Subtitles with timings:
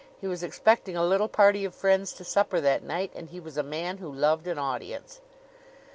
[0.19, 3.55] He was expecting a little party of friends to supper that night, and he was
[3.55, 5.21] a man who loved an audience.